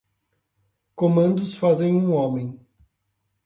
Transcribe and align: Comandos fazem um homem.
Comandos 0.95 1.55
fazem 1.55 1.93
um 1.93 2.11
homem. 2.13 2.59